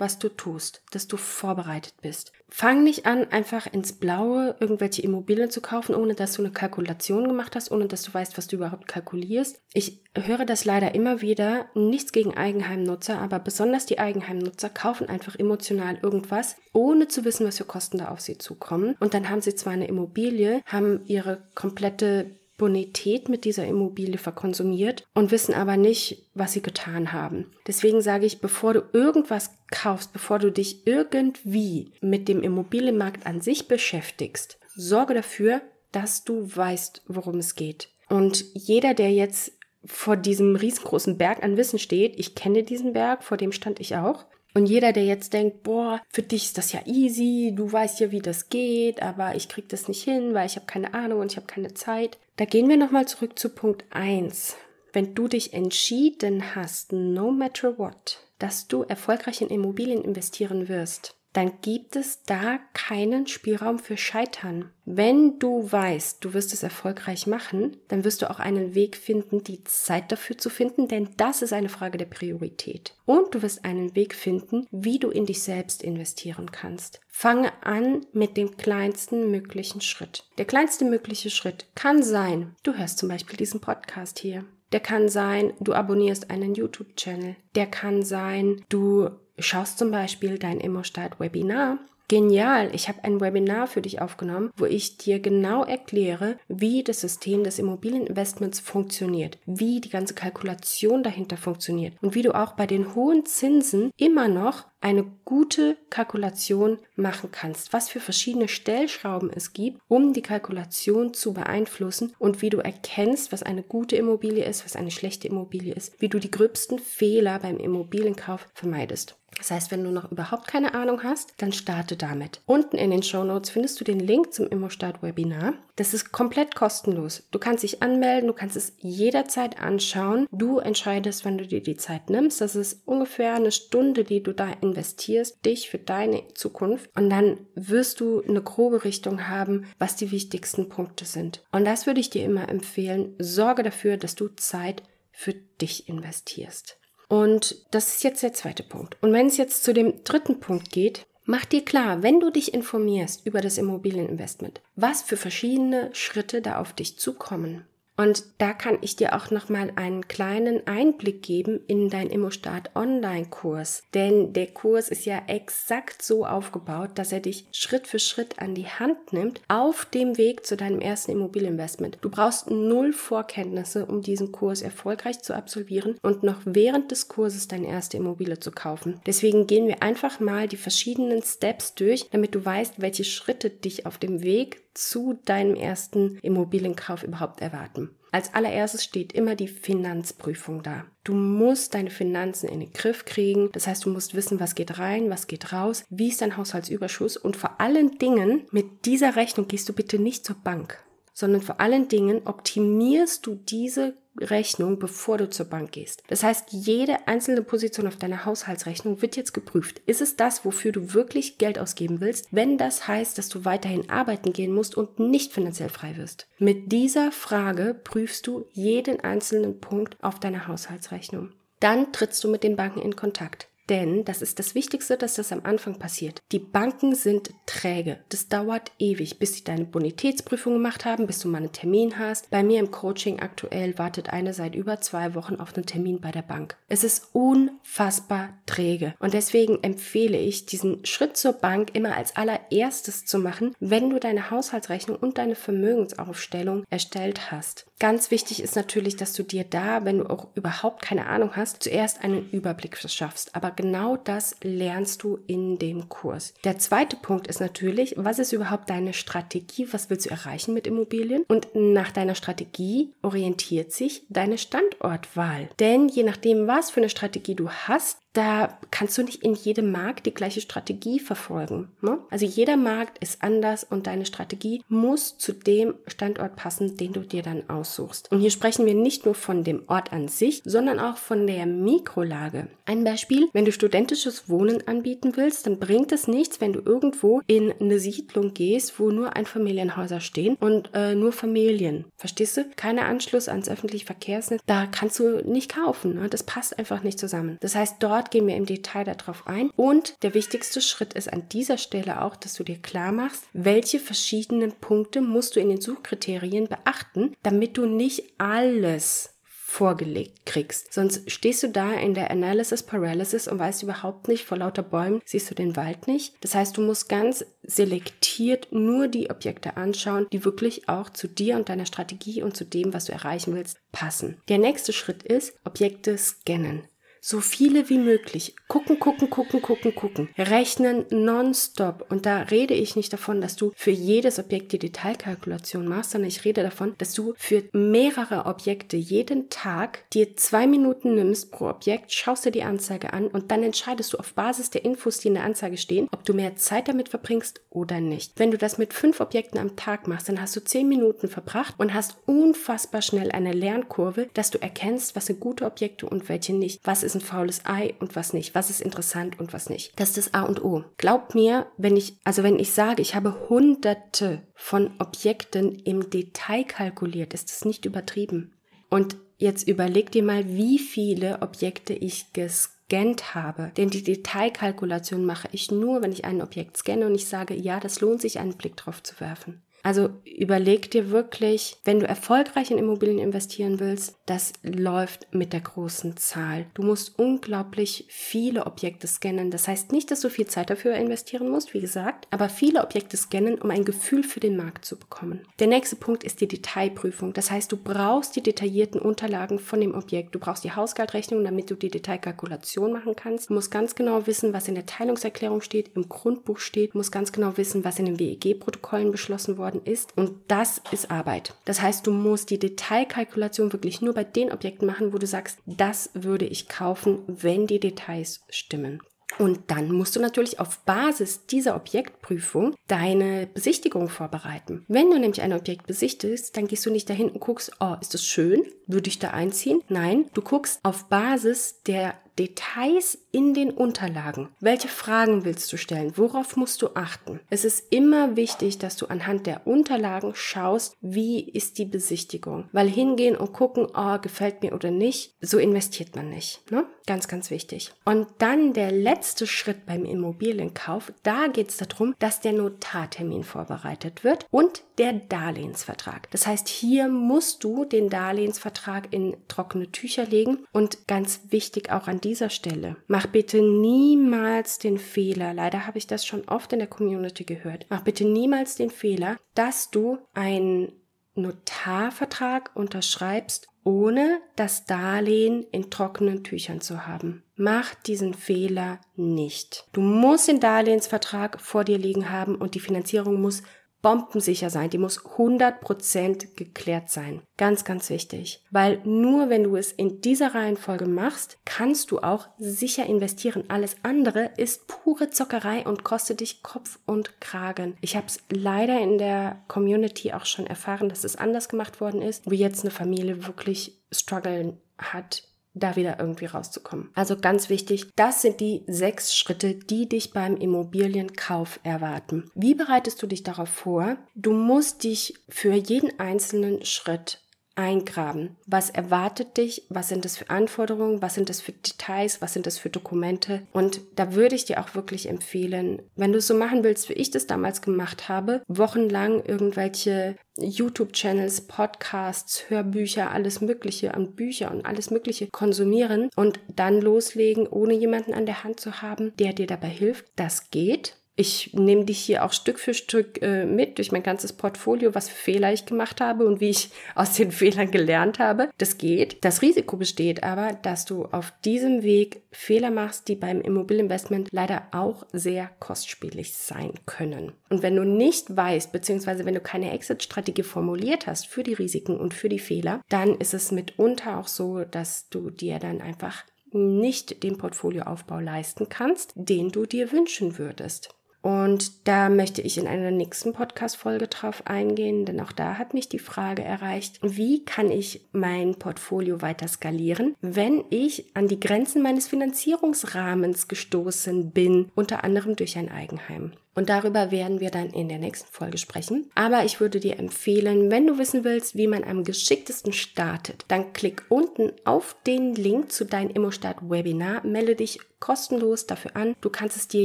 was 0.00 0.18
du 0.18 0.28
tust, 0.28 0.82
dass 0.90 1.06
du 1.06 1.16
vorbereitet 1.16 1.94
bist. 2.00 2.32
Fang 2.48 2.82
nicht 2.82 3.06
an, 3.06 3.28
einfach 3.30 3.72
ins 3.72 3.92
Blaue 3.92 4.56
irgendwelche 4.58 5.02
Immobilien 5.02 5.50
zu 5.50 5.60
kaufen, 5.60 5.94
ohne 5.94 6.14
dass 6.14 6.32
du 6.32 6.42
eine 6.42 6.50
Kalkulation 6.50 7.28
gemacht 7.28 7.54
hast, 7.54 7.70
ohne 7.70 7.86
dass 7.86 8.02
du 8.02 8.12
weißt, 8.12 8.36
was 8.36 8.48
du 8.48 8.56
überhaupt 8.56 8.88
kalkulierst. 8.88 9.60
Ich 9.72 10.02
höre 10.16 10.44
das 10.44 10.64
leider 10.64 10.94
immer 10.94 11.20
wieder. 11.20 11.66
Nichts 11.74 12.10
gegen 12.10 12.36
Eigenheimnutzer, 12.36 13.20
aber 13.20 13.38
besonders 13.38 13.86
die 13.86 14.00
Eigenheimnutzer 14.00 14.68
kaufen 14.68 15.08
einfach 15.08 15.36
emotional 15.38 15.98
irgendwas, 16.02 16.56
ohne 16.72 17.06
zu 17.06 17.24
wissen, 17.24 17.46
was 17.46 17.58
für 17.58 17.64
Kosten 17.64 17.98
da 17.98 18.08
auf 18.08 18.20
sie 18.20 18.38
zukommen. 18.38 18.96
Und 18.98 19.14
dann 19.14 19.30
haben 19.30 19.42
sie 19.42 19.54
zwar 19.54 19.74
eine 19.74 19.86
Immobilie, 19.86 20.62
haben 20.66 21.04
ihre 21.04 21.48
komplette 21.54 22.39
Bonität 22.60 23.30
mit 23.30 23.46
dieser 23.46 23.66
Immobilie 23.66 24.18
verkonsumiert 24.18 25.06
und 25.14 25.30
wissen 25.30 25.54
aber 25.54 25.78
nicht, 25.78 26.26
was 26.34 26.52
sie 26.52 26.60
getan 26.60 27.14
haben. 27.14 27.46
Deswegen 27.66 28.02
sage 28.02 28.26
ich, 28.26 28.42
bevor 28.42 28.74
du 28.74 28.82
irgendwas 28.92 29.52
kaufst, 29.70 30.12
bevor 30.12 30.38
du 30.38 30.52
dich 30.52 30.86
irgendwie 30.86 31.92
mit 32.02 32.28
dem 32.28 32.42
Immobilienmarkt 32.42 33.24
an 33.26 33.40
sich 33.40 33.66
beschäftigst, 33.66 34.58
sorge 34.76 35.14
dafür, 35.14 35.62
dass 35.90 36.22
du 36.22 36.54
weißt, 36.54 37.02
worum 37.08 37.38
es 37.38 37.54
geht. 37.54 37.88
Und 38.10 38.44
jeder, 38.52 38.92
der 38.92 39.10
jetzt 39.10 39.52
vor 39.86 40.18
diesem 40.18 40.54
riesengroßen 40.54 41.16
Berg 41.16 41.42
an 41.42 41.56
Wissen 41.56 41.78
steht, 41.78 42.18
ich 42.18 42.34
kenne 42.34 42.62
diesen 42.62 42.92
Berg, 42.92 43.24
vor 43.24 43.38
dem 43.38 43.52
stand 43.52 43.80
ich 43.80 43.96
auch, 43.96 44.26
und 44.54 44.66
jeder, 44.66 44.92
der 44.92 45.04
jetzt 45.04 45.32
denkt, 45.32 45.62
boah, 45.62 46.00
für 46.08 46.22
dich 46.22 46.44
ist 46.44 46.58
das 46.58 46.72
ja 46.72 46.80
easy, 46.86 47.52
du 47.54 47.70
weißt 47.70 48.00
ja, 48.00 48.10
wie 48.10 48.20
das 48.20 48.48
geht, 48.48 49.02
aber 49.02 49.34
ich 49.34 49.48
krieg 49.48 49.68
das 49.68 49.88
nicht 49.88 50.02
hin, 50.02 50.34
weil 50.34 50.46
ich 50.46 50.56
habe 50.56 50.66
keine 50.66 50.94
Ahnung 50.94 51.20
und 51.20 51.32
ich 51.32 51.36
habe 51.36 51.46
keine 51.46 51.74
Zeit. 51.74 52.18
Da 52.36 52.44
gehen 52.44 52.68
wir 52.68 52.76
nochmal 52.76 53.06
zurück 53.06 53.38
zu 53.38 53.50
Punkt 53.50 53.84
1. 53.90 54.56
Wenn 54.92 55.14
du 55.14 55.28
dich 55.28 55.52
entschieden 55.52 56.54
hast, 56.56 56.92
no 56.92 57.30
matter 57.30 57.78
what, 57.78 58.18
dass 58.38 58.66
du 58.66 58.82
erfolgreich 58.82 59.40
in 59.40 59.48
Immobilien 59.48 60.02
investieren 60.02 60.68
wirst, 60.68 61.14
dann 61.32 61.60
gibt 61.62 61.94
es 61.96 62.22
da 62.24 62.58
keinen 62.74 63.26
Spielraum 63.26 63.78
für 63.78 63.96
Scheitern. 63.96 64.70
Wenn 64.84 65.38
du 65.38 65.70
weißt, 65.70 66.24
du 66.24 66.34
wirst 66.34 66.52
es 66.52 66.64
erfolgreich 66.64 67.28
machen, 67.28 67.76
dann 67.88 68.04
wirst 68.04 68.22
du 68.22 68.30
auch 68.30 68.40
einen 68.40 68.74
Weg 68.74 68.96
finden, 68.96 69.44
die 69.44 69.62
Zeit 69.62 70.10
dafür 70.10 70.36
zu 70.38 70.50
finden, 70.50 70.88
denn 70.88 71.10
das 71.16 71.42
ist 71.42 71.52
eine 71.52 71.68
Frage 71.68 71.98
der 71.98 72.06
Priorität. 72.06 72.94
Und 73.04 73.34
du 73.34 73.42
wirst 73.42 73.64
einen 73.64 73.94
Weg 73.94 74.14
finden, 74.14 74.66
wie 74.72 74.98
du 74.98 75.10
in 75.10 75.26
dich 75.26 75.42
selbst 75.42 75.82
investieren 75.82 76.50
kannst. 76.50 77.00
Fange 77.06 77.52
an 77.62 78.06
mit 78.12 78.36
dem 78.36 78.56
kleinsten 78.56 79.30
möglichen 79.30 79.80
Schritt. 79.80 80.24
Der 80.38 80.44
kleinste 80.44 80.84
mögliche 80.84 81.30
Schritt 81.30 81.66
kann 81.76 82.02
sein, 82.02 82.56
du 82.64 82.74
hörst 82.74 82.98
zum 82.98 83.08
Beispiel 83.08 83.36
diesen 83.36 83.60
Podcast 83.60 84.18
hier. 84.18 84.44
Der 84.72 84.80
kann 84.80 85.08
sein, 85.08 85.52
du 85.60 85.72
abonnierst 85.72 86.30
einen 86.30 86.54
YouTube-Channel. 86.54 87.36
Der 87.54 87.66
kann 87.66 88.02
sein, 88.02 88.64
du 88.68 89.10
schaust 89.46 89.78
zum 89.78 89.90
Beispiel 89.90 90.38
dein 90.38 90.60
Immostart-Webinar 90.60 91.78
Genial, 92.10 92.70
ich 92.74 92.88
habe 92.88 93.04
ein 93.04 93.20
Webinar 93.20 93.68
für 93.68 93.82
dich 93.82 94.00
aufgenommen, 94.00 94.50
wo 94.56 94.64
ich 94.64 94.96
dir 94.96 95.20
genau 95.20 95.62
erkläre, 95.62 96.38
wie 96.48 96.82
das 96.82 97.00
System 97.00 97.44
des 97.44 97.60
Immobilieninvestments 97.60 98.58
funktioniert, 98.58 99.38
wie 99.46 99.80
die 99.80 99.90
ganze 99.90 100.14
Kalkulation 100.14 101.04
dahinter 101.04 101.36
funktioniert 101.36 101.94
und 102.02 102.16
wie 102.16 102.22
du 102.22 102.34
auch 102.34 102.54
bei 102.54 102.66
den 102.66 102.96
hohen 102.96 103.26
Zinsen 103.26 103.92
immer 103.96 104.26
noch 104.26 104.64
eine 104.80 105.04
gute 105.24 105.76
Kalkulation 105.90 106.78
machen 106.96 107.30
kannst, 107.32 107.72
was 107.72 107.88
für 107.88 108.00
verschiedene 108.00 108.48
Stellschrauben 108.48 109.30
es 109.30 109.52
gibt, 109.52 109.80
um 109.88 110.12
die 110.12 110.22
Kalkulation 110.22 111.14
zu 111.14 111.32
beeinflussen 111.32 112.14
und 112.18 112.42
wie 112.42 112.50
du 112.50 112.58
erkennst, 112.58 113.32
was 113.32 113.42
eine 113.42 113.62
gute 113.62 113.96
Immobilie 113.96 114.44
ist, 114.44 114.64
was 114.64 114.76
eine 114.76 114.90
schlechte 114.90 115.28
Immobilie 115.28 115.74
ist, 115.74 116.00
wie 116.00 116.08
du 116.08 116.18
die 116.18 116.30
gröbsten 116.30 116.78
Fehler 116.78 117.38
beim 117.38 117.58
Immobilienkauf 117.58 118.48
vermeidest. 118.54 119.16
Das 119.38 119.50
heißt, 119.50 119.70
wenn 119.70 119.84
du 119.84 119.90
noch 119.90 120.10
überhaupt 120.10 120.48
keine 120.48 120.74
Ahnung 120.74 121.02
hast, 121.02 121.34
dann 121.38 121.52
starte 121.52 121.96
damit. 121.96 122.40
Unten 122.46 122.76
in 122.76 122.90
den 122.90 123.02
Show 123.02 123.24
Notes 123.24 123.50
findest 123.50 123.80
du 123.80 123.84
den 123.84 124.00
Link 124.00 124.32
zum 124.32 124.48
Immostart 124.48 125.02
Webinar. 125.02 125.54
Das 125.76 125.94
ist 125.94 126.12
komplett 126.12 126.54
kostenlos. 126.54 127.22
Du 127.30 127.38
kannst 127.38 127.62
dich 127.62 127.82
anmelden, 127.82 128.26
du 128.26 128.34
kannst 128.34 128.56
es 128.56 128.74
jederzeit 128.78 129.60
anschauen. 129.60 130.26
Du 130.30 130.58
entscheidest, 130.58 131.24
wann 131.24 131.38
du 131.38 131.46
dir 131.46 131.62
die 131.62 131.76
Zeit 131.76 132.10
nimmst. 132.10 132.40
Das 132.40 132.56
ist 132.56 132.86
ungefähr 132.86 133.34
eine 133.34 133.52
Stunde, 133.52 134.04
die 134.04 134.22
du 134.22 134.34
da 134.34 134.50
investierst, 134.70 135.44
dich 135.44 135.68
für 135.68 135.78
deine 135.78 136.22
Zukunft. 136.34 136.90
Und 136.96 137.10
dann 137.10 137.46
wirst 137.54 138.00
du 138.00 138.22
eine 138.22 138.42
grobe 138.42 138.84
Richtung 138.84 139.28
haben, 139.28 139.66
was 139.78 139.96
die 139.96 140.10
wichtigsten 140.10 140.68
Punkte 140.68 141.04
sind. 141.04 141.42
Und 141.52 141.64
das 141.64 141.86
würde 141.86 142.00
ich 142.00 142.10
dir 142.10 142.24
immer 142.24 142.48
empfehlen. 142.48 143.14
Sorge 143.18 143.62
dafür, 143.62 143.96
dass 143.96 144.14
du 144.14 144.28
Zeit 144.28 144.82
für 145.12 145.34
dich 145.60 145.88
investierst. 145.88 146.78
Und 147.08 147.66
das 147.72 147.96
ist 147.96 148.04
jetzt 148.04 148.22
der 148.22 148.32
zweite 148.32 148.62
Punkt. 148.62 148.96
Und 149.00 149.12
wenn 149.12 149.26
es 149.26 149.36
jetzt 149.36 149.64
zu 149.64 149.74
dem 149.74 150.04
dritten 150.04 150.38
Punkt 150.38 150.70
geht, 150.70 151.06
mach 151.24 151.44
dir 151.44 151.64
klar, 151.64 152.02
wenn 152.02 152.20
du 152.20 152.30
dich 152.30 152.54
informierst 152.54 153.26
über 153.26 153.40
das 153.40 153.58
Immobilieninvestment, 153.58 154.60
was 154.76 155.02
für 155.02 155.16
verschiedene 155.16 155.90
Schritte 155.92 156.40
da 156.40 156.60
auf 156.60 156.72
dich 156.72 156.98
zukommen. 156.98 157.66
Und 158.00 158.24
da 158.38 158.54
kann 158.54 158.78
ich 158.80 158.96
dir 158.96 159.14
auch 159.14 159.30
nochmal 159.30 159.72
einen 159.76 160.08
kleinen 160.08 160.66
Einblick 160.66 161.22
geben 161.22 161.60
in 161.66 161.90
dein 161.90 162.08
Immostart 162.08 162.74
Online-Kurs. 162.74 163.82
Denn 163.92 164.32
der 164.32 164.46
Kurs 164.46 164.88
ist 164.88 165.04
ja 165.04 165.20
exakt 165.26 166.00
so 166.00 166.24
aufgebaut, 166.24 166.92
dass 166.94 167.12
er 167.12 167.20
dich 167.20 167.44
Schritt 167.52 167.86
für 167.86 167.98
Schritt 167.98 168.38
an 168.38 168.54
die 168.54 168.68
Hand 168.68 169.12
nimmt 169.12 169.42
auf 169.48 169.84
dem 169.84 170.16
Weg 170.16 170.46
zu 170.46 170.56
deinem 170.56 170.80
ersten 170.80 171.10
Immobilieninvestment. 171.10 171.98
Du 172.00 172.08
brauchst 172.08 172.50
null 172.50 172.94
Vorkenntnisse, 172.94 173.84
um 173.84 174.00
diesen 174.00 174.32
Kurs 174.32 174.62
erfolgreich 174.62 175.20
zu 175.20 175.34
absolvieren 175.34 175.98
und 176.00 176.22
noch 176.22 176.40
während 176.46 176.90
des 176.92 177.08
Kurses 177.08 177.48
deine 177.48 177.68
erste 177.68 177.98
Immobilie 177.98 178.40
zu 178.40 178.50
kaufen. 178.50 178.98
Deswegen 179.04 179.46
gehen 179.46 179.68
wir 179.68 179.82
einfach 179.82 180.20
mal 180.20 180.48
die 180.48 180.56
verschiedenen 180.56 181.20
Steps 181.20 181.74
durch, 181.74 182.08
damit 182.10 182.34
du 182.34 182.42
weißt, 182.42 182.80
welche 182.80 183.04
Schritte 183.04 183.50
dich 183.50 183.84
auf 183.84 183.98
dem 183.98 184.22
Weg 184.22 184.62
zu 184.74 185.18
deinem 185.24 185.54
ersten 185.54 186.18
Immobilienkauf 186.22 187.02
überhaupt 187.02 187.40
erwarten. 187.40 187.89
Als 188.12 188.34
allererstes 188.34 188.84
steht 188.84 189.12
immer 189.12 189.34
die 189.36 189.48
Finanzprüfung 189.48 190.62
da. 190.62 190.84
Du 191.04 191.14
musst 191.14 191.74
deine 191.74 191.90
Finanzen 191.90 192.48
in 192.48 192.60
den 192.60 192.72
Griff 192.72 193.04
kriegen. 193.04 193.50
Das 193.52 193.66
heißt, 193.66 193.84
du 193.84 193.90
musst 193.90 194.14
wissen, 194.14 194.40
was 194.40 194.54
geht 194.54 194.78
rein, 194.78 195.10
was 195.10 195.26
geht 195.26 195.52
raus, 195.52 195.84
wie 195.90 196.08
ist 196.08 196.20
dein 196.20 196.36
Haushaltsüberschuss 196.36 197.16
und 197.16 197.36
vor 197.36 197.60
allen 197.60 197.98
Dingen 197.98 198.46
mit 198.50 198.84
dieser 198.86 199.16
Rechnung 199.16 199.48
gehst 199.48 199.68
du 199.68 199.72
bitte 199.72 199.98
nicht 199.98 200.24
zur 200.24 200.36
Bank, 200.36 200.82
sondern 201.12 201.42
vor 201.42 201.60
allen 201.60 201.88
Dingen 201.88 202.22
optimierst 202.26 203.26
du 203.26 203.34
diese 203.34 203.96
Rechnung, 204.20 204.78
bevor 204.78 205.18
du 205.18 205.28
zur 205.28 205.46
Bank 205.46 205.72
gehst. 205.72 206.02
Das 206.08 206.22
heißt, 206.22 206.52
jede 206.52 207.08
einzelne 207.08 207.42
Position 207.42 207.86
auf 207.86 207.96
deiner 207.96 208.24
Haushaltsrechnung 208.24 209.02
wird 209.02 209.16
jetzt 209.16 209.32
geprüft. 209.32 209.80
Ist 209.86 210.00
es 210.00 210.16
das, 210.16 210.44
wofür 210.44 210.72
du 210.72 210.94
wirklich 210.94 211.38
Geld 211.38 211.58
ausgeben 211.58 212.00
willst, 212.00 212.28
wenn 212.30 212.58
das 212.58 212.88
heißt, 212.88 213.18
dass 213.18 213.28
du 213.28 213.44
weiterhin 213.44 213.90
arbeiten 213.90 214.32
gehen 214.32 214.52
musst 214.52 214.76
und 214.76 214.98
nicht 214.98 215.32
finanziell 215.32 215.68
frei 215.68 215.96
wirst? 215.96 216.26
Mit 216.38 216.72
dieser 216.72 217.12
Frage 217.12 217.74
prüfst 217.74 218.26
du 218.26 218.46
jeden 218.52 219.00
einzelnen 219.00 219.60
Punkt 219.60 219.96
auf 220.02 220.20
deiner 220.20 220.46
Haushaltsrechnung. 220.46 221.32
Dann 221.60 221.92
trittst 221.92 222.24
du 222.24 222.28
mit 222.30 222.42
den 222.42 222.56
Banken 222.56 222.80
in 222.80 222.96
Kontakt. 222.96 223.49
Denn 223.70 224.04
das 224.04 224.20
ist 224.20 224.40
das 224.40 224.56
Wichtigste, 224.56 224.96
dass 224.96 225.14
das 225.14 225.30
am 225.30 225.42
Anfang 225.44 225.78
passiert. 225.78 226.20
Die 226.32 226.40
Banken 226.40 226.96
sind 226.96 227.30
träge. 227.46 228.00
Das 228.08 228.26
dauert 228.26 228.72
ewig, 228.80 229.20
bis 229.20 229.34
sie 229.34 229.44
deine 229.44 229.64
Bonitätsprüfung 229.64 230.54
gemacht 230.54 230.84
haben, 230.84 231.06
bis 231.06 231.20
du 231.20 231.28
mal 231.28 231.38
einen 231.38 231.52
Termin 231.52 231.96
hast. 231.96 232.28
Bei 232.30 232.42
mir 232.42 232.58
im 232.58 232.72
Coaching 232.72 233.20
aktuell 233.20 233.78
wartet 233.78 234.10
eine 234.10 234.34
seit 234.34 234.56
über 234.56 234.80
zwei 234.80 235.14
Wochen 235.14 235.36
auf 235.36 235.54
einen 235.54 235.66
Termin 235.66 236.00
bei 236.00 236.10
der 236.10 236.22
Bank. 236.22 236.56
Es 236.68 236.82
ist 236.82 237.10
unfassbar 237.12 238.30
träge. 238.44 238.94
Und 238.98 239.14
deswegen 239.14 239.62
empfehle 239.62 240.18
ich, 240.18 240.46
diesen 240.46 240.84
Schritt 240.84 241.16
zur 241.16 241.34
Bank 241.34 241.70
immer 241.74 241.96
als 241.96 242.16
allererstes 242.16 243.04
zu 243.04 243.20
machen, 243.20 243.54
wenn 243.60 243.90
du 243.90 244.00
deine 244.00 244.32
Haushaltsrechnung 244.32 244.96
und 244.96 245.16
deine 245.16 245.36
Vermögensaufstellung 245.36 246.64
erstellt 246.70 247.30
hast. 247.30 247.66
Ganz 247.78 248.10
wichtig 248.10 248.42
ist 248.42 248.56
natürlich, 248.56 248.96
dass 248.96 249.12
du 249.12 249.22
dir 249.22 249.44
da, 249.44 249.84
wenn 249.84 249.98
du 249.98 250.10
auch 250.10 250.26
überhaupt 250.34 250.82
keine 250.82 251.06
Ahnung 251.06 251.36
hast, 251.36 251.62
zuerst 251.62 252.02
einen 252.02 252.28
Überblick 252.30 252.76
verschaffst. 252.76 253.34
Aber 253.36 253.52
genau 253.60 253.98
das 253.98 254.36
lernst 254.42 255.02
du 255.02 255.18
in 255.26 255.58
dem 255.58 255.90
Kurs. 255.90 256.32
Der 256.44 256.58
zweite 256.58 256.96
Punkt 256.96 257.26
ist 257.26 257.40
natürlich, 257.40 257.94
was 257.98 258.18
ist 258.18 258.32
überhaupt 258.32 258.70
deine 258.70 258.94
Strategie? 258.94 259.68
Was 259.70 259.90
willst 259.90 260.06
du 260.06 260.10
erreichen 260.10 260.54
mit 260.54 260.66
Immobilien? 260.66 261.24
Und 261.28 261.48
nach 261.54 261.90
deiner 261.90 262.14
Strategie 262.14 262.94
orientiert 263.02 263.72
sich 263.72 264.06
deine 264.08 264.38
Standortwahl. 264.38 265.50
Denn 265.58 265.88
je 265.88 266.04
nachdem, 266.04 266.46
was 266.46 266.70
für 266.70 266.80
eine 266.80 266.88
Strategie 266.88 267.34
du 267.34 267.50
hast, 267.50 267.98
da 268.12 268.58
kannst 268.70 268.98
du 268.98 269.02
nicht 269.02 269.22
in 269.22 269.34
jedem 269.34 269.70
Markt 269.70 270.06
die 270.06 270.14
gleiche 270.14 270.40
Strategie 270.40 270.98
verfolgen. 270.98 271.68
Ne? 271.80 271.98
Also 272.10 272.26
jeder 272.26 272.56
Markt 272.56 272.98
ist 272.98 273.22
anders 273.22 273.64
und 273.64 273.86
deine 273.86 274.06
Strategie 274.06 274.62
muss 274.68 275.16
zu 275.18 275.32
dem 275.32 275.74
Standort 275.86 276.36
passen, 276.36 276.76
den 276.76 276.92
du 276.92 277.00
dir 277.00 277.22
dann 277.22 277.48
aussuchst. 277.48 278.10
Und 278.10 278.20
hier 278.20 278.30
sprechen 278.30 278.66
wir 278.66 278.74
nicht 278.74 279.04
nur 279.04 279.14
von 279.14 279.44
dem 279.44 279.62
Ort 279.68 279.92
an 279.92 280.08
sich, 280.08 280.42
sondern 280.44 280.80
auch 280.80 280.96
von 280.96 281.26
der 281.26 281.46
Mikrolage. 281.46 282.48
Ein 282.66 282.84
Beispiel, 282.84 283.28
wenn 283.32 283.44
du 283.44 283.52
studentisches 283.52 284.28
Wohnen 284.28 284.66
anbieten 284.66 285.16
willst, 285.16 285.46
dann 285.46 285.58
bringt 285.58 285.92
es 285.92 286.08
nichts, 286.08 286.40
wenn 286.40 286.52
du 286.52 286.60
irgendwo 286.60 287.20
in 287.26 287.52
eine 287.60 287.78
Siedlung 287.78 288.34
gehst, 288.34 288.78
wo 288.78 288.90
nur 288.90 289.16
Einfamilienhäuser 289.16 290.00
stehen 290.00 290.36
und 290.40 290.70
äh, 290.74 290.94
nur 290.94 291.12
Familien. 291.12 291.84
Verstehst 291.96 292.36
du? 292.36 292.44
Keiner 292.56 292.86
Anschluss 292.86 293.28
ans 293.28 293.48
öffentliche 293.48 293.86
Verkehrsnetz. 293.86 294.40
Da 294.46 294.66
kannst 294.66 294.98
du 294.98 295.22
nicht 295.28 295.54
kaufen. 295.54 295.94
Ne? 295.94 296.08
Das 296.08 296.22
passt 296.22 296.58
einfach 296.58 296.82
nicht 296.82 296.98
zusammen. 296.98 297.38
Das 297.40 297.54
heißt, 297.54 297.76
dort 297.80 297.99
Dort 298.00 298.12
gehen 298.12 298.26
wir 298.26 298.36
im 298.36 298.46
Detail 298.46 298.84
darauf 298.84 299.26
ein. 299.26 299.50
Und 299.56 300.02
der 300.02 300.14
wichtigste 300.14 300.62
Schritt 300.62 300.94
ist 300.94 301.12
an 301.12 301.28
dieser 301.28 301.58
Stelle 301.58 302.00
auch, 302.00 302.16
dass 302.16 302.32
du 302.32 302.44
dir 302.44 302.56
klar 302.56 302.92
machst, 302.92 303.24
welche 303.34 303.78
verschiedenen 303.78 304.52
Punkte 304.52 305.02
musst 305.02 305.36
du 305.36 305.40
in 305.40 305.50
den 305.50 305.60
Suchkriterien 305.60 306.48
beachten, 306.48 307.14
damit 307.22 307.58
du 307.58 307.66
nicht 307.66 308.04
alles 308.16 309.18
vorgelegt 309.26 310.24
kriegst. 310.24 310.72
Sonst 310.72 311.10
stehst 311.10 311.42
du 311.42 311.48
da 311.48 311.74
in 311.74 311.92
der 311.92 312.10
Analysis 312.10 312.62
Paralysis 312.62 313.28
und 313.28 313.38
weißt 313.38 313.64
überhaupt 313.64 314.08
nicht, 314.08 314.24
vor 314.24 314.38
lauter 314.38 314.62
Bäumen 314.62 315.02
siehst 315.04 315.30
du 315.30 315.34
den 315.34 315.54
Wald 315.56 315.86
nicht. 315.86 316.14
Das 316.22 316.34
heißt, 316.34 316.56
du 316.56 316.62
musst 316.62 316.88
ganz 316.88 317.26
selektiert 317.42 318.48
nur 318.50 318.88
die 318.88 319.10
Objekte 319.10 319.58
anschauen, 319.58 320.06
die 320.10 320.24
wirklich 320.24 320.70
auch 320.70 320.88
zu 320.88 321.06
dir 321.06 321.36
und 321.36 321.50
deiner 321.50 321.66
Strategie 321.66 322.22
und 322.22 322.34
zu 322.34 322.46
dem, 322.46 322.72
was 322.72 322.86
du 322.86 322.92
erreichen 322.92 323.34
willst, 323.34 323.58
passen. 323.72 324.16
Der 324.30 324.38
nächste 324.38 324.72
Schritt 324.72 325.02
ist 325.02 325.34
Objekte 325.44 325.98
scannen 325.98 326.62
so 327.00 327.20
viele 327.20 327.68
wie 327.68 327.78
möglich. 327.78 328.34
Gucken, 328.48 328.78
gucken, 328.78 329.08
gucken, 329.08 329.40
gucken, 329.40 329.74
gucken. 329.74 330.08
Rechnen 330.18 330.84
nonstop. 330.90 331.86
Und 331.90 332.06
da 332.06 332.18
rede 332.22 332.54
ich 332.54 332.76
nicht 332.76 332.92
davon, 332.92 333.20
dass 333.20 333.36
du 333.36 333.52
für 333.56 333.70
jedes 333.70 334.18
Objekt 334.18 334.52
die 334.52 334.58
Detailkalkulation 334.58 335.66
machst, 335.66 335.92
sondern 335.92 336.08
ich 336.08 336.24
rede 336.24 336.42
davon, 336.42 336.74
dass 336.78 336.92
du 336.92 337.14
für 337.16 337.44
mehrere 337.52 338.26
Objekte 338.26 338.76
jeden 338.76 339.30
Tag 339.30 339.84
dir 339.92 340.16
zwei 340.16 340.46
Minuten 340.46 340.94
nimmst 340.94 341.30
pro 341.30 341.48
Objekt, 341.48 341.92
schaust 341.92 342.24
dir 342.24 342.30
die 342.30 342.42
Anzeige 342.42 342.92
an 342.92 343.06
und 343.06 343.30
dann 343.30 343.42
entscheidest 343.42 343.92
du 343.92 343.98
auf 343.98 344.14
Basis 344.14 344.50
der 344.50 344.64
Infos, 344.64 344.98
die 344.98 345.08
in 345.08 345.14
der 345.14 345.24
Anzeige 345.24 345.56
stehen, 345.56 345.88
ob 345.92 346.04
du 346.04 346.12
mehr 346.12 346.36
Zeit 346.36 346.68
damit 346.68 346.88
verbringst 346.88 347.40
oder 347.50 347.80
nicht. 347.80 348.12
Wenn 348.16 348.30
du 348.30 348.38
das 348.38 348.58
mit 348.58 348.74
fünf 348.74 349.00
Objekten 349.00 349.38
am 349.38 349.56
Tag 349.56 349.88
machst, 349.88 350.08
dann 350.08 350.20
hast 350.20 350.36
du 350.36 350.44
zehn 350.44 350.68
Minuten 350.68 351.08
verbracht 351.08 351.54
und 351.58 351.72
hast 351.72 351.96
unfassbar 352.06 352.82
schnell 352.82 353.10
eine 353.10 353.32
Lernkurve, 353.32 354.08
dass 354.14 354.30
du 354.30 354.40
erkennst, 354.42 354.96
was 354.96 355.06
sind 355.06 355.20
gute 355.20 355.46
Objekte 355.46 355.88
und 355.88 356.08
welche 356.08 356.34
nicht. 356.34 356.60
Was 356.64 356.82
ist 356.82 356.89
ein 356.94 357.00
faules 357.00 357.44
Ei 357.44 357.74
und 357.80 357.96
was 357.96 358.12
nicht, 358.12 358.34
was 358.34 358.50
ist 358.50 358.60
interessant 358.60 359.18
und 359.18 359.32
was 359.32 359.50
nicht. 359.50 359.72
Das 359.76 359.90
ist 359.90 359.96
das 359.98 360.14
A 360.14 360.22
und 360.22 360.44
O. 360.44 360.64
Glaubt 360.76 361.14
mir, 361.14 361.46
wenn 361.56 361.76
ich, 361.76 361.96
also 362.04 362.22
wenn 362.22 362.38
ich 362.38 362.52
sage, 362.52 362.82
ich 362.82 362.94
habe 362.94 363.28
hunderte 363.28 364.22
von 364.34 364.70
Objekten 364.78 365.54
im 365.54 365.90
Detail 365.90 366.44
kalkuliert, 366.44 367.14
ist 367.14 367.30
das 367.30 367.44
nicht 367.44 367.64
übertrieben. 367.64 368.32
Und 368.68 368.96
jetzt 369.18 369.46
überleg 369.46 369.90
dir 369.90 370.02
mal, 370.02 370.26
wie 370.28 370.58
viele 370.58 371.20
Objekte 371.22 371.74
ich 371.74 372.12
gescannt 372.12 373.14
habe. 373.14 373.52
Denn 373.56 373.70
die 373.70 373.82
Detailkalkulation 373.82 375.04
mache 375.04 375.28
ich 375.32 375.50
nur, 375.50 375.82
wenn 375.82 375.92
ich 375.92 376.04
ein 376.04 376.22
Objekt 376.22 376.56
scanne 376.56 376.86
und 376.86 376.94
ich 376.94 377.06
sage, 377.06 377.34
ja, 377.34 377.60
das 377.60 377.80
lohnt 377.80 378.00
sich, 378.00 378.18
einen 378.18 378.36
Blick 378.36 378.56
drauf 378.56 378.82
zu 378.82 378.98
werfen. 379.00 379.42
Also 379.62 379.90
überleg 380.04 380.70
dir 380.70 380.90
wirklich, 380.90 381.56
wenn 381.64 381.80
du 381.80 381.86
erfolgreich 381.86 382.50
in 382.50 382.58
Immobilien 382.58 382.98
investieren 382.98 383.60
willst, 383.60 383.96
das 384.06 384.32
läuft 384.42 385.12
mit 385.12 385.32
der 385.32 385.40
großen 385.40 385.96
Zahl. 385.96 386.46
Du 386.54 386.62
musst 386.62 386.98
unglaublich 386.98 387.86
viele 387.88 388.46
Objekte 388.46 388.86
scannen. 388.86 389.30
Das 389.30 389.48
heißt 389.48 389.72
nicht, 389.72 389.90
dass 389.90 390.00
du 390.00 390.08
viel 390.08 390.26
Zeit 390.26 390.50
dafür 390.50 390.74
investieren 390.74 391.28
musst, 391.28 391.54
wie 391.54 391.60
gesagt, 391.60 392.06
aber 392.10 392.28
viele 392.28 392.62
Objekte 392.62 392.96
scannen, 392.96 393.40
um 393.40 393.50
ein 393.50 393.64
Gefühl 393.64 394.02
für 394.02 394.20
den 394.20 394.36
Markt 394.36 394.64
zu 394.64 394.78
bekommen. 394.78 395.26
Der 395.38 395.46
nächste 395.46 395.76
Punkt 395.76 396.04
ist 396.04 396.20
die 396.20 396.28
Detailprüfung. 396.28 397.12
Das 397.12 397.30
heißt, 397.30 397.52
du 397.52 397.56
brauchst 397.56 398.16
die 398.16 398.22
detaillierten 398.22 398.80
Unterlagen 398.80 399.38
von 399.38 399.60
dem 399.60 399.74
Objekt. 399.74 400.14
Du 400.14 400.18
brauchst 400.18 400.44
die 400.44 400.52
Hausgeldrechnung, 400.52 401.24
damit 401.24 401.50
du 401.50 401.54
die 401.54 401.70
Detailkalkulation 401.70 402.72
machen 402.72 402.96
kannst. 402.96 403.30
Du 403.30 403.34
musst 403.34 403.50
ganz 403.50 403.74
genau 403.74 404.06
wissen, 404.06 404.32
was 404.32 404.48
in 404.48 404.54
der 404.54 404.66
Teilungserklärung 404.66 405.40
steht, 405.40 405.70
im 405.74 405.88
Grundbuch 405.88 406.38
steht. 406.38 406.74
Du 406.74 406.78
musst 406.78 406.92
ganz 406.92 407.12
genau 407.12 407.36
wissen, 407.36 407.64
was 407.64 407.78
in 407.78 407.86
den 407.86 407.98
WEG-Protokollen 407.98 408.90
beschlossen 408.90 409.38
worden 409.38 409.49
worden 409.50 409.62
ist. 409.64 409.96
Und 409.96 410.12
das 410.28 410.60
ist 410.70 410.90
Arbeit. 410.90 411.34
Das 411.44 411.60
heißt, 411.60 411.86
du 411.86 411.90
musst 411.90 412.30
die 412.30 412.38
Detailkalkulation 412.38 413.52
wirklich 413.52 413.80
nur 413.80 413.94
bei 413.94 414.04
den 414.04 414.32
Objekten 414.32 414.66
machen, 414.66 414.92
wo 414.92 414.98
du 414.98 415.06
sagst, 415.06 415.38
das 415.46 415.90
würde 415.94 416.26
ich 416.26 416.48
kaufen, 416.48 417.00
wenn 417.06 417.46
die 417.46 417.60
Details 417.60 418.22
stimmen. 418.28 418.80
Und 419.18 419.40
dann 419.48 419.72
musst 419.72 419.96
du 419.96 420.00
natürlich 420.00 420.38
auf 420.38 420.60
Basis 420.60 421.26
dieser 421.26 421.56
Objektprüfung 421.56 422.54
deine 422.68 423.26
Besichtigung 423.26 423.88
vorbereiten. 423.88 424.64
Wenn 424.68 424.88
du 424.88 424.98
nämlich 424.98 425.20
ein 425.20 425.32
Objekt 425.32 425.66
besichtigst, 425.66 426.36
dann 426.36 426.46
gehst 426.46 426.64
du 426.64 426.70
nicht 426.70 426.88
dahin 426.88 427.10
und 427.10 427.20
guckst, 427.20 427.50
oh, 427.58 427.74
ist 427.80 427.92
das 427.92 428.04
schön? 428.04 428.44
Würde 428.68 428.88
ich 428.88 429.00
da 429.00 429.10
einziehen? 429.10 429.62
Nein, 429.68 430.06
du 430.14 430.22
guckst 430.22 430.60
auf 430.62 430.88
Basis 430.88 431.60
der 431.66 431.94
Details 432.20 432.98
in 433.12 433.32
den 433.32 433.50
Unterlagen. 433.50 434.28
Welche 434.40 434.68
Fragen 434.68 435.24
willst 435.24 435.50
du 435.54 435.56
stellen? 435.56 435.94
Worauf 435.96 436.36
musst 436.36 436.60
du 436.60 436.68
achten? 436.74 437.18
Es 437.30 437.46
ist 437.46 437.72
immer 437.72 438.14
wichtig, 438.14 438.58
dass 438.58 438.76
du 438.76 438.86
anhand 438.86 439.26
der 439.26 439.46
Unterlagen 439.46 440.14
schaust, 440.14 440.76
wie 440.82 441.20
ist 441.20 441.56
die 441.56 441.64
Besichtigung. 441.64 442.50
Weil 442.52 442.68
hingehen 442.68 443.16
und 443.16 443.32
gucken, 443.32 443.68
oh, 443.74 443.98
gefällt 443.98 444.42
mir 444.42 444.52
oder 444.52 444.70
nicht, 444.70 445.14
so 445.22 445.38
investiert 445.38 445.96
man 445.96 446.10
nicht. 446.10 446.42
Ne? 446.50 446.66
Ganz, 446.86 447.08
ganz 447.08 447.30
wichtig. 447.30 447.72
Und 447.86 448.06
dann 448.18 448.52
der 448.52 448.70
letzte 448.70 449.26
Schritt 449.26 449.64
beim 449.64 449.86
Immobilienkauf, 449.86 450.92
da 451.02 451.28
geht 451.28 451.48
es 451.48 451.56
darum, 451.56 451.94
dass 452.00 452.20
der 452.20 452.34
Notartermin 452.34 453.24
vorbereitet 453.24 454.04
wird 454.04 454.26
und 454.30 454.62
der 454.80 454.94
Darlehensvertrag. 454.94 456.10
Das 456.10 456.26
heißt, 456.26 456.48
hier 456.48 456.88
musst 456.88 457.44
du 457.44 457.66
den 457.66 457.90
Darlehensvertrag 457.90 458.92
in 458.94 459.14
trockene 459.28 459.70
Tücher 459.70 460.06
legen 460.06 460.46
und 460.52 460.88
ganz 460.88 461.20
wichtig 461.28 461.70
auch 461.70 461.86
an 461.86 462.00
dieser 462.00 462.30
Stelle, 462.30 462.76
mach 462.86 463.06
bitte 463.06 463.42
niemals 463.42 464.58
den 464.58 464.78
Fehler, 464.78 465.34
leider 465.34 465.66
habe 465.66 465.76
ich 465.76 465.86
das 465.86 466.06
schon 466.06 466.26
oft 466.26 466.54
in 466.54 466.60
der 466.60 466.68
Community 466.68 467.24
gehört, 467.24 467.66
mach 467.68 467.82
bitte 467.82 468.06
niemals 468.06 468.54
den 468.54 468.70
Fehler, 468.70 469.18
dass 469.34 469.70
du 469.70 469.98
einen 470.14 470.72
Notarvertrag 471.14 472.50
unterschreibst, 472.54 473.48
ohne 473.62 474.20
das 474.36 474.64
Darlehen 474.64 475.44
in 475.52 475.70
trockenen 475.70 476.24
Tüchern 476.24 476.62
zu 476.62 476.86
haben. 476.86 477.24
Mach 477.36 477.74
diesen 477.74 478.14
Fehler 478.14 478.80
nicht. 478.96 479.66
Du 479.72 479.82
musst 479.82 480.28
den 480.28 480.40
Darlehensvertrag 480.40 481.38
vor 481.38 481.64
dir 481.64 481.76
liegen 481.76 482.10
haben 482.10 482.36
und 482.36 482.54
die 482.54 482.60
Finanzierung 482.60 483.20
muss 483.20 483.42
bombensicher 483.82 484.50
sein, 484.50 484.70
die 484.70 484.78
muss 484.78 485.00
100% 485.00 486.34
geklärt 486.36 486.90
sein. 486.90 487.22
Ganz, 487.36 487.64
ganz 487.64 487.90
wichtig. 487.90 488.42
Weil 488.50 488.80
nur 488.84 489.30
wenn 489.30 489.44
du 489.44 489.56
es 489.56 489.72
in 489.72 490.00
dieser 490.00 490.34
Reihenfolge 490.34 490.86
machst, 490.86 491.38
kannst 491.44 491.90
du 491.90 492.00
auch 492.00 492.28
sicher 492.38 492.86
investieren. 492.86 493.44
Alles 493.48 493.76
andere 493.82 494.30
ist 494.36 494.66
pure 494.66 495.10
Zockerei 495.10 495.64
und 495.66 495.84
kostet 495.84 496.20
dich 496.20 496.42
Kopf 496.42 496.78
und 496.86 497.20
Kragen. 497.20 497.76
Ich 497.80 497.96
habe 497.96 498.06
es 498.06 498.20
leider 498.30 498.80
in 498.80 498.98
der 498.98 499.42
Community 499.48 500.12
auch 500.12 500.26
schon 500.26 500.46
erfahren, 500.46 500.88
dass 500.88 501.04
es 501.04 501.16
anders 501.16 501.48
gemacht 501.48 501.80
worden 501.80 502.02
ist, 502.02 502.26
wo 502.26 502.34
jetzt 502.34 502.62
eine 502.62 502.70
Familie 502.70 503.26
wirklich 503.26 503.80
strugglen 503.90 504.58
hat 504.78 505.29
da 505.54 505.76
wieder 505.76 505.98
irgendwie 505.98 506.26
rauszukommen. 506.26 506.90
Also 506.94 507.16
ganz 507.16 507.48
wichtig, 507.48 507.86
das 507.96 508.22
sind 508.22 508.40
die 508.40 508.62
sechs 508.66 509.16
Schritte, 509.16 509.54
die 509.54 509.88
dich 509.88 510.12
beim 510.12 510.36
Immobilienkauf 510.36 511.60
erwarten. 511.62 512.30
Wie 512.34 512.54
bereitest 512.54 513.02
du 513.02 513.06
dich 513.06 513.22
darauf 513.22 513.48
vor? 513.48 513.96
Du 514.14 514.32
musst 514.32 514.84
dich 514.84 515.14
für 515.28 515.54
jeden 515.54 515.98
einzelnen 515.98 516.64
Schritt 516.64 517.20
eingraben. 517.60 518.36
Was 518.46 518.70
erwartet 518.70 519.36
dich? 519.36 519.66
Was 519.68 519.88
sind 519.88 520.04
das 520.04 520.16
für 520.16 520.30
Anforderungen? 520.30 521.02
Was 521.02 521.14
sind 521.14 521.28
das 521.28 521.40
für 521.40 521.52
Details? 521.52 522.20
Was 522.20 522.32
sind 522.32 522.46
das 522.46 522.58
für 522.58 522.70
Dokumente? 522.70 523.42
Und 523.52 523.80
da 523.96 524.14
würde 524.14 524.34
ich 524.34 524.44
dir 524.44 524.60
auch 524.60 524.74
wirklich 524.74 525.08
empfehlen, 525.08 525.82
wenn 525.96 526.12
du 526.12 526.18
es 526.18 526.26
so 526.26 526.34
machen 526.34 526.64
willst, 526.64 526.88
wie 526.88 526.94
ich 526.94 527.10
das 527.10 527.26
damals 527.26 527.62
gemacht 527.62 528.08
habe, 528.08 528.42
wochenlang 528.48 529.24
irgendwelche 529.24 530.16
YouTube-Channels, 530.38 531.42
Podcasts, 531.42 532.48
Hörbücher, 532.48 533.10
alles 533.10 533.40
Mögliche 533.40 533.94
an 533.94 534.14
Bücher 534.14 534.50
und 534.50 534.64
alles 534.64 534.90
Mögliche 534.90 535.28
konsumieren 535.28 536.08
und 536.16 536.40
dann 536.54 536.80
loslegen, 536.80 537.46
ohne 537.46 537.74
jemanden 537.74 538.14
an 538.14 538.26
der 538.26 538.44
Hand 538.44 538.60
zu 538.60 538.82
haben, 538.82 539.12
der 539.18 539.32
dir 539.32 539.46
dabei 539.46 539.68
hilft. 539.68 540.06
Das 540.16 540.50
geht 540.50 540.99
ich 541.16 541.52
nehme 541.52 541.84
dich 541.84 541.98
hier 541.98 542.24
auch 542.24 542.32
Stück 542.32 542.58
für 542.58 542.72
Stück 542.72 543.20
äh, 543.20 543.44
mit 543.44 543.76
durch 543.76 543.92
mein 543.92 544.02
ganzes 544.02 544.32
Portfolio, 544.32 544.94
was 544.94 545.08
für 545.08 545.16
Fehler 545.16 545.52
ich 545.52 545.66
gemacht 545.66 546.00
habe 546.00 546.26
und 546.26 546.40
wie 546.40 546.50
ich 546.50 546.70
aus 546.94 547.14
den 547.14 547.30
Fehlern 547.30 547.70
gelernt 547.70 548.18
habe. 548.18 548.48
Das 548.58 548.78
geht. 548.78 549.22
Das 549.24 549.42
Risiko 549.42 549.76
besteht 549.76 550.22
aber, 550.22 550.52
dass 550.62 550.86
du 550.86 551.04
auf 551.06 551.32
diesem 551.44 551.82
Weg 551.82 552.22
Fehler 552.32 552.70
machst, 552.70 553.08
die 553.08 553.16
beim 553.16 553.40
Immobilieninvestment 553.40 554.28
leider 554.32 554.68
auch 554.72 555.04
sehr 555.12 555.50
kostspielig 555.58 556.34
sein 556.34 556.72
können. 556.86 557.32
Und 557.50 557.62
wenn 557.62 557.76
du 557.76 557.84
nicht 557.84 558.34
weißt, 558.34 558.72
beziehungsweise 558.72 559.24
wenn 559.24 559.34
du 559.34 559.40
keine 559.40 559.72
Exit-Strategie 559.72 560.42
formuliert 560.42 561.06
hast 561.06 561.26
für 561.26 561.42
die 561.42 561.54
Risiken 561.54 561.98
und 561.98 562.14
für 562.14 562.28
die 562.28 562.38
Fehler, 562.38 562.80
dann 562.88 563.16
ist 563.16 563.34
es 563.34 563.52
mitunter 563.52 564.18
auch 564.18 564.28
so, 564.28 564.64
dass 564.64 565.08
du 565.10 565.30
dir 565.30 565.58
dann 565.58 565.80
einfach 565.80 566.24
nicht 566.52 567.22
den 567.22 567.36
Portfolioaufbau 567.38 568.20
leisten 568.20 568.68
kannst, 568.68 569.12
den 569.14 569.50
du 569.50 569.66
dir 569.66 569.92
wünschen 569.92 570.38
würdest. 570.38 570.94
Und 571.22 571.86
da 571.86 572.08
möchte 572.08 572.40
ich 572.40 572.56
in 572.56 572.66
einer 572.66 572.90
nächsten 572.90 573.32
Podcast-Folge 573.32 574.08
drauf 574.08 574.46
eingehen, 574.46 575.04
denn 575.04 575.20
auch 575.20 575.32
da 575.32 575.58
hat 575.58 575.74
mich 575.74 575.88
die 575.88 575.98
Frage 575.98 576.42
erreicht, 576.42 576.98
wie 577.02 577.44
kann 577.44 577.70
ich 577.70 578.08
mein 578.12 578.54
Portfolio 578.54 579.20
weiter 579.20 579.46
skalieren, 579.48 580.16
wenn 580.22 580.64
ich 580.70 581.14
an 581.14 581.28
die 581.28 581.40
Grenzen 581.40 581.82
meines 581.82 582.08
Finanzierungsrahmens 582.08 583.48
gestoßen 583.48 584.30
bin, 584.30 584.70
unter 584.74 585.04
anderem 585.04 585.36
durch 585.36 585.58
ein 585.58 585.70
Eigenheim. 585.70 586.32
Und 586.54 586.68
darüber 586.68 587.10
werden 587.10 587.40
wir 587.40 587.50
dann 587.50 587.70
in 587.70 587.88
der 587.88 587.98
nächsten 587.98 588.30
Folge 588.30 588.58
sprechen. 588.58 589.10
Aber 589.14 589.44
ich 589.44 589.60
würde 589.60 589.80
dir 589.80 589.98
empfehlen, 589.98 590.70
wenn 590.70 590.86
du 590.86 590.98
wissen 590.98 591.24
willst, 591.24 591.56
wie 591.56 591.66
man 591.66 591.84
am 591.84 592.04
geschicktesten 592.04 592.72
startet, 592.72 593.44
dann 593.48 593.72
klick 593.72 594.04
unten 594.08 594.52
auf 594.64 594.96
den 595.06 595.34
Link 595.34 595.72
zu 595.72 595.84
deinem 595.84 596.10
Immostart 596.10 596.58
Webinar, 596.68 597.24
melde 597.24 597.54
dich 597.54 597.78
kostenlos 598.00 598.66
dafür 598.66 598.96
an. 598.96 599.14
Du 599.20 599.30
kannst 599.30 599.56
es 599.56 599.68
dir 599.68 599.84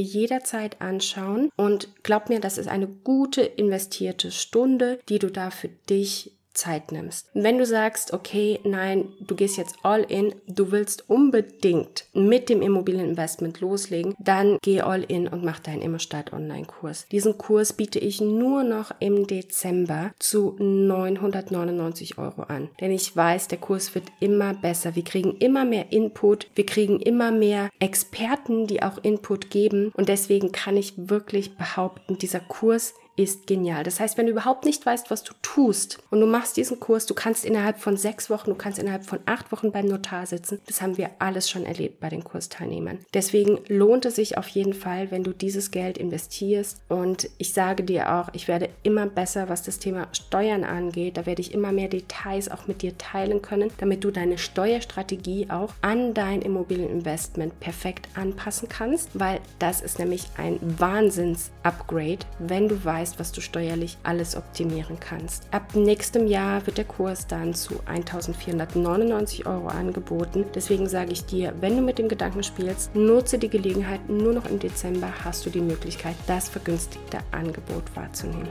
jederzeit 0.00 0.80
anschauen 0.80 1.50
und 1.56 1.88
glaub 2.02 2.28
mir, 2.28 2.40
das 2.40 2.58
ist 2.58 2.68
eine 2.68 2.88
gute 2.88 3.42
investierte 3.42 4.30
Stunde, 4.30 4.98
die 5.08 5.18
du 5.18 5.30
da 5.30 5.50
für 5.50 5.68
dich 5.68 6.35
Zeit 6.56 6.92
nimmst. 6.92 7.28
wenn 7.34 7.58
du 7.58 7.66
sagst, 7.66 8.12
okay, 8.12 8.60
nein, 8.64 9.12
du 9.20 9.34
gehst 9.34 9.56
jetzt 9.56 9.76
all 9.82 10.02
in, 10.02 10.34
du 10.48 10.72
willst 10.72 11.08
unbedingt 11.08 12.06
mit 12.12 12.48
dem 12.48 12.62
Immobilieninvestment 12.62 13.60
loslegen, 13.60 14.14
dann 14.18 14.58
geh 14.62 14.80
all 14.80 15.02
in 15.02 15.28
und 15.28 15.44
mach 15.44 15.60
deinen 15.60 15.82
Immostart 15.82 16.32
Online-Kurs. 16.32 17.06
Diesen 17.12 17.38
Kurs 17.38 17.72
biete 17.72 17.98
ich 17.98 18.20
nur 18.20 18.64
noch 18.64 18.92
im 19.00 19.26
Dezember 19.26 20.12
zu 20.18 20.56
999 20.58 22.18
Euro 22.18 22.42
an. 22.42 22.68
Denn 22.80 22.90
ich 22.90 23.14
weiß, 23.14 23.48
der 23.48 23.58
Kurs 23.58 23.94
wird 23.94 24.06
immer 24.20 24.54
besser. 24.54 24.96
Wir 24.96 25.04
kriegen 25.04 25.36
immer 25.38 25.64
mehr 25.64 25.92
Input, 25.92 26.48
wir 26.54 26.66
kriegen 26.66 27.00
immer 27.00 27.30
mehr 27.30 27.70
Experten, 27.78 28.66
die 28.66 28.82
auch 28.82 28.98
Input 29.02 29.50
geben. 29.50 29.92
Und 29.94 30.08
deswegen 30.08 30.52
kann 30.52 30.76
ich 30.76 30.94
wirklich 30.96 31.56
behaupten, 31.56 32.18
dieser 32.18 32.40
Kurs 32.40 32.94
ist 33.16 33.46
genial. 33.46 33.82
Das 33.82 33.98
heißt, 33.98 34.18
wenn 34.18 34.26
du 34.26 34.32
überhaupt 34.32 34.64
nicht 34.64 34.84
weißt, 34.84 35.10
was 35.10 35.24
du 35.24 35.32
tust 35.40 35.98
und 36.10 36.20
du 36.20 36.26
machst 36.26 36.56
diesen 36.56 36.78
Kurs, 36.78 37.06
du 37.06 37.14
kannst 37.14 37.44
innerhalb 37.44 37.78
von 37.78 37.96
sechs 37.96 38.28
Wochen, 38.28 38.50
du 38.50 38.56
kannst 38.56 38.78
innerhalb 38.78 39.06
von 39.06 39.20
acht 39.24 39.50
Wochen 39.52 39.72
beim 39.72 39.86
Notar 39.86 40.26
sitzen. 40.26 40.60
Das 40.66 40.82
haben 40.82 40.98
wir 40.98 41.10
alles 41.18 41.48
schon 41.48 41.64
erlebt 41.64 42.00
bei 42.00 42.10
den 42.10 42.24
Kursteilnehmern. 42.24 42.98
Deswegen 43.14 43.60
lohnt 43.68 44.04
es 44.04 44.16
sich 44.16 44.36
auf 44.36 44.48
jeden 44.48 44.74
Fall, 44.74 45.10
wenn 45.10 45.24
du 45.24 45.32
dieses 45.32 45.70
Geld 45.70 45.96
investierst. 45.96 46.82
Und 46.88 47.30
ich 47.38 47.54
sage 47.54 47.84
dir 47.84 48.14
auch, 48.14 48.28
ich 48.34 48.48
werde 48.48 48.68
immer 48.82 49.06
besser, 49.06 49.48
was 49.48 49.62
das 49.62 49.78
Thema 49.78 50.08
Steuern 50.12 50.64
angeht. 50.64 51.16
Da 51.16 51.24
werde 51.24 51.40
ich 51.40 51.54
immer 51.54 51.72
mehr 51.72 51.88
Details 51.88 52.50
auch 52.50 52.66
mit 52.66 52.82
dir 52.82 52.98
teilen 52.98 53.40
können, 53.40 53.70
damit 53.78 54.04
du 54.04 54.10
deine 54.10 54.36
Steuerstrategie 54.36 55.48
auch 55.48 55.72
an 55.80 56.12
dein 56.12 56.42
Immobilieninvestment 56.42 57.58
perfekt 57.60 58.08
anpassen 58.14 58.68
kannst, 58.68 59.18
weil 59.18 59.40
das 59.58 59.80
ist 59.80 59.98
nämlich 59.98 60.26
ein 60.36 60.58
Wahnsinns-Upgrade, 60.78 62.18
wenn 62.38 62.68
du 62.68 62.84
weißt, 62.84 63.05
was 63.18 63.32
du 63.32 63.40
steuerlich 63.40 63.98
alles 64.02 64.36
optimieren 64.36 64.98
kannst. 65.00 65.46
Ab 65.50 65.74
nächstem 65.74 66.26
Jahr 66.26 66.66
wird 66.66 66.78
der 66.78 66.84
Kurs 66.84 67.26
dann 67.26 67.54
zu 67.54 67.80
1499 67.86 69.46
Euro 69.46 69.68
angeboten. 69.68 70.44
Deswegen 70.54 70.88
sage 70.88 71.12
ich 71.12 71.24
dir, 71.24 71.54
wenn 71.60 71.76
du 71.76 71.82
mit 71.82 71.98
dem 71.98 72.08
Gedanken 72.08 72.42
spielst, 72.42 72.94
nutze 72.94 73.38
die 73.38 73.50
Gelegenheit. 73.50 74.08
Nur 74.08 74.32
noch 74.32 74.46
im 74.46 74.58
Dezember 74.58 75.08
hast 75.24 75.46
du 75.46 75.50
die 75.50 75.60
Möglichkeit, 75.60 76.16
das 76.26 76.48
vergünstigte 76.48 77.18
Angebot 77.32 77.84
wahrzunehmen 77.94 78.48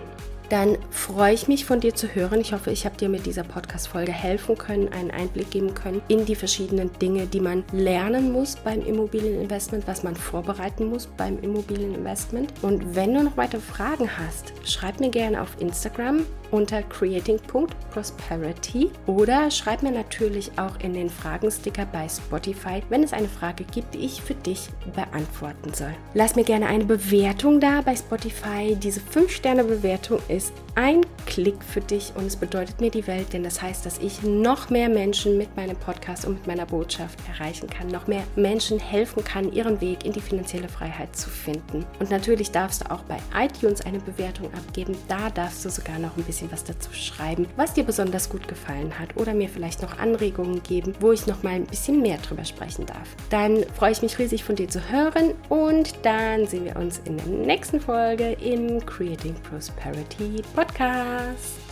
dann 0.50 0.78
freue 0.90 1.34
ich 1.34 1.48
mich 1.48 1.66
von 1.66 1.80
dir 1.80 1.96
zu 1.96 2.08
hören. 2.08 2.42
Ich 2.42 2.54
hoffe, 2.54 2.72
ich 2.72 2.86
habe 2.86 2.98
dir 2.98 3.10
mit 3.10 3.26
dieser 3.26 3.44
Podcast-Folge 3.44 4.12
helfen 4.12 4.58
können, 4.58 4.90
einen 4.90 5.12
Einblick 5.12 5.52
geben 5.52 5.74
können 5.74 6.02
in 6.08 6.26
die 6.26 6.36
verschiedenen 6.36 6.92
Dinge, 7.00 7.28
die 7.28 7.40
man 7.40 7.64
lernen 7.72 8.32
muss 8.32 8.56
beim 8.56 8.82
Immobilieninvestment, 8.82 9.88
was 9.88 10.04
man 10.04 10.16
vorbereiten 10.16 10.90
muss 10.90 11.08
beim 11.08 11.40
Immobilieninvestment. 11.40 12.54
Und 12.62 12.96
wenn 12.96 13.14
du 13.14 13.24
noch 13.24 13.38
weitere 13.38 13.62
Fragen 13.62 14.10
hast, 14.18 14.54
schreib 14.64 15.00
mir 15.00 15.10
gerne 15.10 15.42
auf 15.42 15.56
Instagram 15.60 16.26
unter 16.52 16.84
creating.prosperity 16.84 18.92
oder 19.08 19.50
schreib 19.52 19.84
mir 19.84 19.92
natürlich 19.92 20.52
auch 20.58 20.80
in 20.80 20.94
den 20.94 21.10
Fragensticker 21.10 21.86
bei 21.86 22.08
Spotify, 22.08 22.82
wenn 22.90 23.04
es 23.04 23.12
eine 23.14 23.28
Frage 23.28 23.66
gibt, 23.66 23.94
die 23.94 24.06
ich 24.06 24.22
für 24.22 24.36
dich 24.36 24.70
beantworten 24.96 25.74
soll. 25.74 25.94
Lass 26.14 26.36
mir 26.36 26.44
gerne 26.44 26.68
eine 26.68 26.86
Bewertung 26.86 27.60
da 27.60 27.82
bei 27.82 27.96
Spotify. 27.96 28.76
Diese 28.76 29.02
5-Sterne-Bewertung 29.02 30.20
ist 30.28 30.35
ein 30.76 31.02
Klick 31.26 31.64
für 31.64 31.82
dich 31.82 32.14
und 32.16 32.26
es 32.26 32.36
bedeutet 32.36 32.82
mir 32.82 32.92
die 32.92 33.08
Welt, 33.08 33.34
denn 33.34 33.44
das 33.44 33.62
heißt, 33.62 33.86
dass 33.86 33.98
ich 33.98 34.24
noch 34.24 34.70
mehr 34.70 34.90
Menschen 34.90 35.38
mit 35.38 35.56
meinem 35.56 35.76
Podcast 35.76 36.26
und 36.26 36.36
mit 36.36 36.48
meiner 36.48 36.66
Botschaft 36.66 37.20
erreichen 37.28 37.70
kann, 37.70 37.88
noch 37.88 38.08
mehr 38.08 38.24
Menschen 38.36 38.80
helfen 38.80 39.24
kann, 39.24 39.52
ihren 39.52 39.82
Weg 39.82 40.06
in 40.06 40.14
die 40.14 40.22
finanzielle 40.22 40.70
Freiheit 40.70 41.16
zu 41.16 41.30
finden. 41.30 41.86
Und 42.00 42.12
natürlich 42.12 42.52
darfst 42.52 42.84
du 42.84 42.92
auch 42.92 43.04
bei 43.04 43.18
iTunes 43.38 43.82
eine 43.82 44.00
Bewertung 44.00 44.54
abgeben. 44.54 44.96
Da 45.08 45.30
darfst 45.30 45.66
du 45.66 45.70
sogar 45.70 46.00
noch 46.00 46.16
ein 46.18 46.24
bisschen 46.24 46.52
was 46.52 46.64
dazu 46.64 46.94
schreiben, 46.94 47.48
was 47.56 47.74
dir 47.74 47.84
besonders 47.84 48.30
gut 48.30 48.48
gefallen 48.48 48.98
hat 48.98 49.16
oder 49.18 49.34
mir 49.34 49.50
vielleicht 49.50 49.82
noch 49.82 49.98
Anregungen 49.98 50.64
geben, 50.64 50.94
wo 51.00 51.12
ich 51.12 51.28
noch 51.28 51.44
mal 51.44 51.54
ein 51.54 51.66
bisschen 51.66 52.02
mehr 52.02 52.18
drüber 52.18 52.46
sprechen 52.46 52.86
darf. 52.86 53.16
Dann 53.30 53.64
freue 53.78 53.92
ich 53.92 54.02
mich 54.02 54.18
riesig 54.20 54.44
von 54.44 54.56
dir 54.56 54.70
zu 54.70 54.90
hören 54.90 55.34
und 55.50 55.94
dann 56.04 56.48
sehen 56.48 56.66
wir 56.66 56.76
uns 56.76 57.02
in 57.06 57.18
der 57.18 57.28
nächsten 57.28 57.80
Folge 57.80 58.34
im 58.34 58.86
Creating 58.86 59.36
Prosperity 59.50 60.42
Podcast. 60.56 61.15
podcast. 61.16 61.65